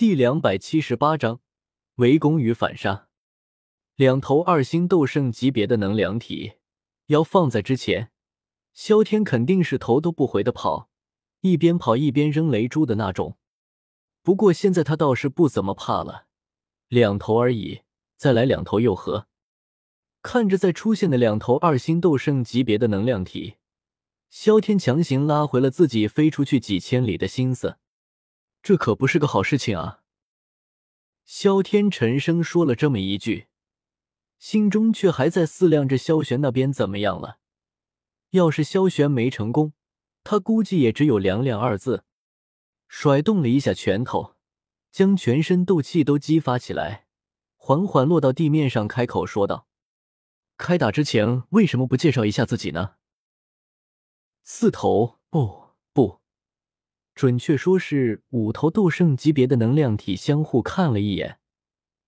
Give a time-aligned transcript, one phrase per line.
[0.00, 1.40] 第两百七十八章
[1.96, 3.08] 围攻与反杀。
[3.96, 6.54] 两头二星斗圣级别的能量体，
[7.08, 8.10] 要放在之前，
[8.72, 10.88] 萧天肯定是头都不回的跑，
[11.42, 13.36] 一边跑一边扔雷珠的那种。
[14.22, 16.24] 不过现在他倒是不怎么怕了，
[16.88, 17.82] 两头而已，
[18.16, 19.26] 再来两头又何？
[20.22, 23.56] 看着在出现的两头二星斗圣级别的能量体，
[24.30, 27.76] 萧天强行拉回了自己飞出去几千里的心思。
[28.62, 30.02] 这可不是个好事情啊！
[31.24, 33.48] 萧天沉声说了这么一句，
[34.38, 37.38] 心中却还在思量着萧玄那边怎么样了。
[38.30, 39.72] 要是萧玄没成功，
[40.22, 42.04] 他估计也只有凉凉二字。
[42.86, 44.34] 甩动了一下拳头，
[44.90, 47.06] 将全身斗气都激发起来，
[47.56, 49.68] 缓缓落到地面上，开口说道
[50.58, 52.96] ：“开打之前为什么不介绍一下自己呢？”
[54.42, 55.59] 四头不。
[57.14, 61.38] 准确说是五头斗圣级别的能量体相互看了一眼，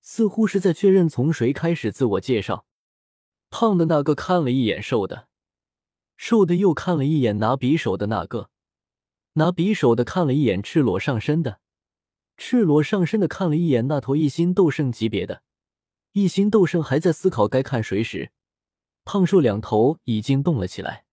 [0.00, 2.66] 似乎是在确认从谁开始自我介绍。
[3.50, 5.28] 胖的那个看了一眼瘦的，
[6.16, 8.50] 瘦的又看了一眼拿匕首的那个，
[9.34, 11.60] 拿匕首的看了一眼赤裸上身的，
[12.36, 15.42] 赤裸上身的看了一眼那头一星斗圣级别的。
[16.12, 18.30] 一星斗圣还在思考该看谁时，
[19.04, 21.04] 胖瘦两头已经动了起来。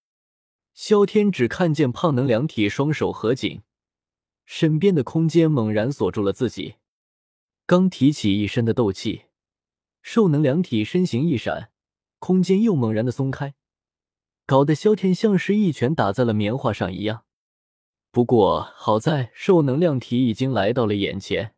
[0.74, 3.62] 萧天只看见胖能两体双手合紧。
[4.46, 6.76] 身边的空间猛然锁住了自己，
[7.66, 9.24] 刚提起一身的斗气，
[10.02, 11.72] 兽能量体身形一闪，
[12.20, 13.54] 空间又猛然的松开，
[14.46, 17.24] 搞得萧天像是一拳打在了棉花上一样。
[18.12, 21.56] 不过好在兽能量体已经来到了眼前，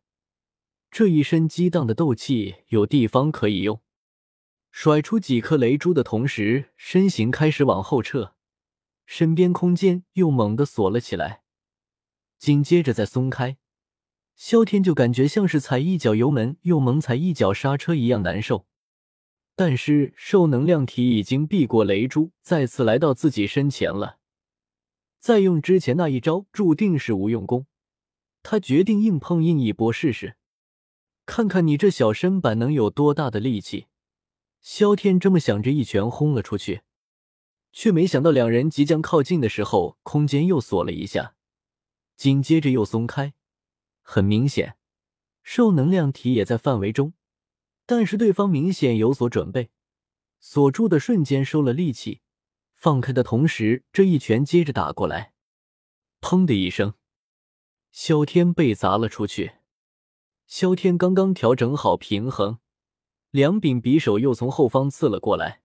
[0.90, 3.80] 这一身激荡的斗气有地方可以用，
[4.70, 8.34] 甩出几颗雷珠的同时，身形开始往后撤，
[9.04, 11.43] 身边空间又猛地锁了起来。
[12.38, 13.56] 紧接着再松开，
[14.34, 18.66] 萧天就感觉像是踩一脚油门又猛踩一脚刹车一样难受。
[19.56, 24.18] 但是兽能量体已经避过雷珠，再次来到自己身前了。
[25.20, 27.66] 再用之前那一招，注定是无用功。
[28.42, 30.36] 他决定硬碰硬一波试试，
[31.24, 33.86] 看看你这小身板能有多大的力气。
[34.60, 36.82] 萧天这么想着，一拳轰了出去，
[37.72, 41.36] 却没想到两人即将靠近的时候，空间又锁了一下。
[42.16, 43.34] 紧接着又松开，
[44.02, 44.76] 很明显，
[45.42, 47.14] 受能量体也在范围中，
[47.86, 49.70] 但是对方明显有所准备，
[50.38, 52.20] 锁住的瞬间收了力气，
[52.74, 55.32] 放开的同时，这一拳接着打过来，
[56.20, 56.94] 砰的一声，
[57.90, 59.56] 萧天被砸了出去。
[60.46, 62.58] 萧天刚刚调整好平衡，
[63.30, 65.62] 两柄匕首又从后方刺了过来。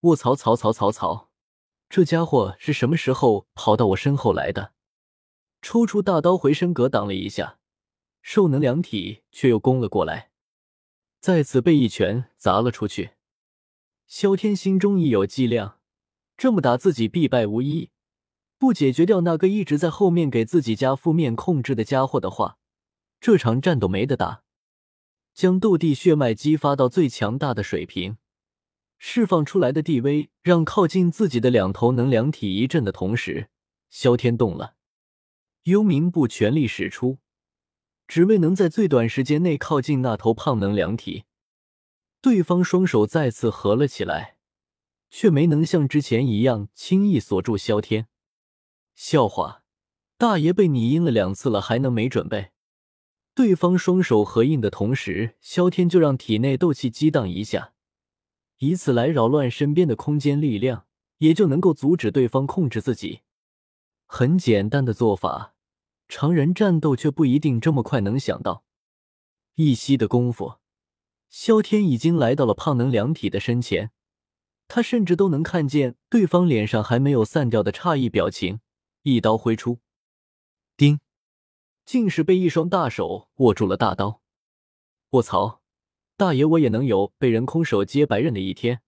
[0.00, 1.30] 卧槽槽槽槽槽，
[1.88, 4.73] 这家伙是什么时候跑到我身后来的？
[5.64, 7.58] 抽出大刀回身格挡了一下，
[8.20, 10.30] 兽能量体却又攻了过来，
[11.20, 13.12] 再次被一拳砸了出去。
[14.06, 15.78] 萧天心中已有计量，
[16.36, 17.88] 这么打自己必败无疑。
[18.58, 22.58] 不解决掉那个一直在后面给自己加负面控制的家伙的话，
[23.18, 24.42] 这场战斗没得打。
[25.32, 28.18] 将斗帝血脉激发到最强大的水平，
[28.98, 33.48] 释放出来的地威让靠近自己的两头能量体一震的同时，
[33.88, 34.74] 萧天动了。
[35.64, 37.18] 幽冥步全力使出，
[38.06, 41.24] 只为能在最短时间内靠近那头胖能量体。
[42.20, 44.36] 对方双手再次合了起来，
[45.10, 48.08] 却没能像之前一样轻易锁住萧天。
[48.94, 49.62] 笑话，
[50.18, 52.50] 大爷被你阴了两次了，还能没准备？
[53.34, 57.72] 对方双手合印的同时，萧天就让体内斗气激荡一下，
[58.58, 60.86] 以此来扰乱身边的空间力量，
[61.18, 63.20] 也就能够阻止对方控制自己。
[64.06, 65.53] 很简单的做法。
[66.08, 68.64] 常人战斗却不一定这么快能想到。
[69.54, 70.58] 一息的功夫，
[71.28, 73.90] 萧天已经来到了胖能量体的身前，
[74.68, 78.60] 他甚至都能看见对方脸上还没有散掉的诧异表情。
[79.02, 79.80] 一刀挥出，
[80.76, 80.98] 叮，
[81.84, 84.22] 竟是被一双大手握住了大刀。
[85.10, 85.60] 卧槽，
[86.16, 88.80] 大爷我也能有被人空手接白刃的一天！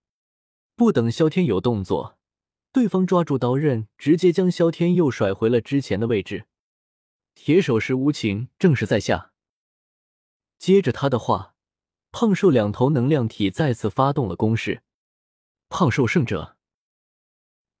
[0.75, 2.17] 不等萧天有动作，
[2.71, 6.45] 对方抓住刀刃，直接将萧天又甩回了之前的位置。
[7.39, 9.31] 铁手石无情，正是在下。
[10.57, 11.55] 接着他的话，
[12.11, 14.83] 胖瘦两头能量体再次发动了攻势。
[15.69, 16.57] 胖瘦胜者，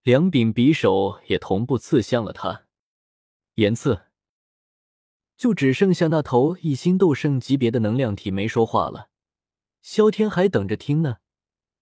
[0.03, 2.67] 两柄匕首也同步刺向了他。
[3.55, 4.03] 言刺，
[5.35, 9.09] 就只剩下那头一星斗圣级别的能量体没说话了。
[9.81, 11.17] 萧天还等着听呢。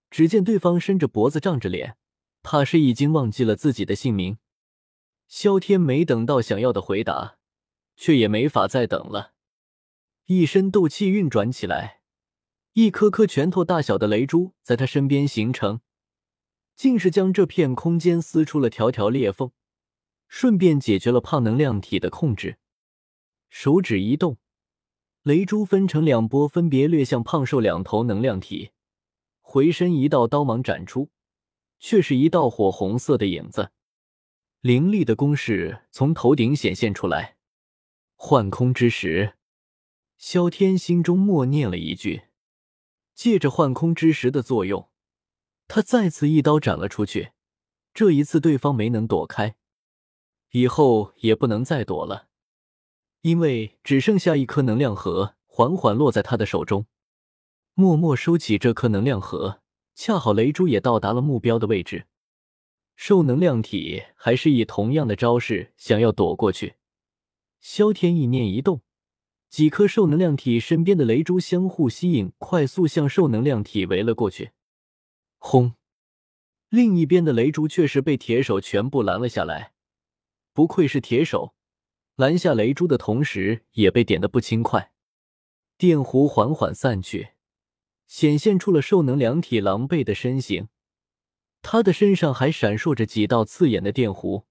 [0.10, 1.98] 只见对方伸着脖子，涨着脸，
[2.42, 4.40] 怕是已经忘记了自己的姓名。
[5.28, 7.38] 萧天没等到想要的回答。
[7.96, 9.34] 却也没法再等了。
[10.26, 12.02] 一身斗气运转起来，
[12.74, 15.82] 一颗颗拳头大小的雷珠在他身边形成，
[16.76, 19.52] 竟是将这片空间撕出了条条裂缝，
[20.28, 22.58] 顺便解决了胖能量体的控制。
[23.50, 24.38] 手指一动，
[25.22, 28.72] 雷珠分成两波，分别掠向胖瘦两头能量体。
[29.42, 31.12] 回身一道刀芒斩出，
[31.80, 33.72] 却是一道火红色的影子，
[34.62, 37.35] 凌厉的攻势从头顶显现出来。
[38.16, 39.34] 幻空之石，
[40.18, 42.24] 萧天心中默念了一句，
[43.14, 44.90] 借着幻空之石的作用，
[45.68, 47.34] 他再次一刀斩了出去。
[47.94, 49.56] 这一次对方没能躲开，
[50.52, 52.30] 以后也不能再躲了，
[53.22, 56.88] 因为只剩下一颗能量核缓缓落在他的手中。
[57.74, 59.62] 默默收起这颗能量核，
[59.94, 62.08] 恰好雷珠也到达了目标的位置。
[62.96, 66.76] 兽能量体还是以同样的招式想要躲过去。
[67.68, 68.84] 萧天意念一动，
[69.50, 74.52] 几颗兽能量体身边的雷珠相互吸引，快速向兽能量体围了过去。
[75.40, 75.74] 轰！
[76.70, 79.74] 另一边的雷珠却是被铁手全部拦了下来。
[80.54, 81.56] 不愧是铁手，
[82.18, 84.94] 拦下雷珠的同时也被点得不轻快。
[85.76, 87.30] 电弧缓缓散去。
[88.06, 90.68] 显现出了兽能量体狼狈的身形，
[91.64, 94.44] 他的身上还闪烁着几道刺眼的电弧。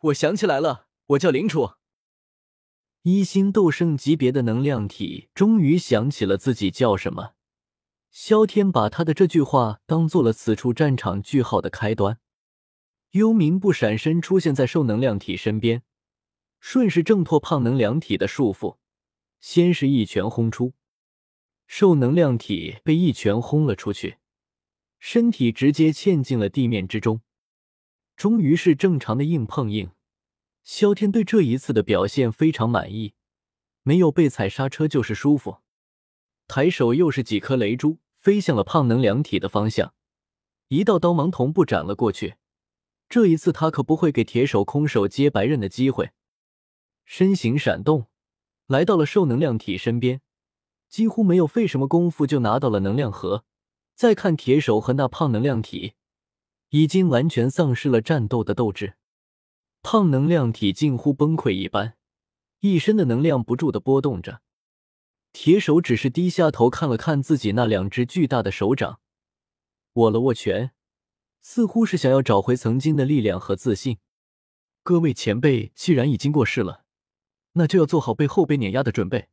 [0.00, 1.74] 我想起来了，我叫林楚。
[3.08, 7.34] 一星斗圣级别的能量体终于想起了自己叫什么。
[8.10, 12.18] 萧天把他的这句话当做了此处战场句号的开端。
[13.12, 15.84] 幽冥不闪身出现在兽能量体身边，
[16.58, 18.78] 顺势挣脱胖能量体的束缚，
[19.38, 20.74] 先是一拳轰出。
[21.68, 24.16] 兽能量体被一拳轰了出去，
[24.98, 27.20] 身体直接嵌进了地面之中。
[28.16, 29.92] 终于是正常的硬碰硬。
[30.66, 33.14] 萧天对这一次的表现非常满意，
[33.84, 35.58] 没有被踩刹车就是舒服。
[36.48, 39.94] 抬手又是几颗雷珠飞向了胖能量体的方向，
[40.66, 42.34] 一道刀芒同步斩了过去。
[43.08, 46.10] 这一次他可不会给铁手空手接白刃的机会，
[47.04, 48.08] 身形闪动，
[48.66, 50.20] 来到了兽能量体身边。
[50.88, 53.44] 几乎没有费什么功夫就拿到了能量核。
[53.94, 55.94] 再看铁手和那胖能量体，
[56.70, 58.94] 已经完全丧失了战斗的斗志。
[59.88, 61.96] 胖能量体近乎崩溃一般，
[62.58, 64.42] 一身的能量不住的波动着。
[65.32, 68.98] 铁手只是低下头看了看自己那两只巨大的手掌，
[69.92, 70.72] 握了握拳，
[71.40, 73.98] 似乎是想要找回曾经的力量和自信。
[74.82, 76.82] 各位前辈既然已经过世了，
[77.52, 79.28] 那就要做好被后辈碾压的准备。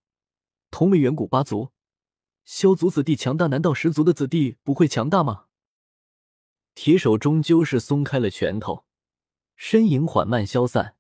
[0.70, 1.72] 同为远古八族，
[2.46, 5.46] 萧族子弟强大，难道十族的子弟不会强大吗？
[6.76, 8.86] 铁手终究是松开了拳头，
[9.56, 10.96] 身影缓慢消散，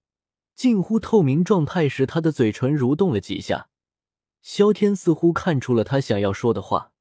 [0.56, 3.70] 近乎透明状态时，他的嘴唇蠕动了几下。
[4.42, 6.92] 萧天似乎看出了他想要说的话：“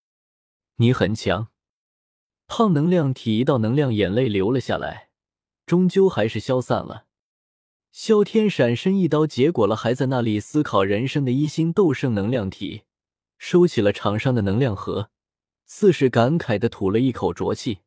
[0.76, 1.48] 你很强。”
[2.46, 5.10] 胖能量体一道能量眼泪流了下来，
[5.66, 7.06] 终究还是消散了。
[7.90, 12.82] 萧天闪身一刀，结果了还在那里思考人生的一星斗圣能量体，
[13.38, 15.10] 收起了场上的能量核，
[15.66, 17.80] 似是感慨的吐了一口浊气。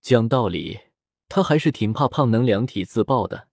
[0.00, 0.80] 讲道理，
[1.34, 3.48] 他还是挺怕胖能量体自爆的。